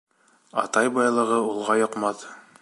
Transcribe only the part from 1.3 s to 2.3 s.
улға йоҡмаҫ.